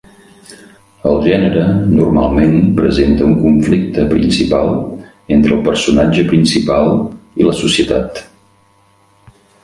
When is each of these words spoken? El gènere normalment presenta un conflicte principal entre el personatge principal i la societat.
El 1.07 1.17
gènere 1.25 1.65
normalment 1.89 2.55
presenta 2.79 3.27
un 3.27 3.35
conflicte 3.41 4.05
principal 4.13 4.71
entre 5.35 5.53
el 5.57 5.61
personatge 5.67 6.23
principal 6.31 6.89
i 7.43 7.47
la 7.49 7.53
societat. 7.59 8.23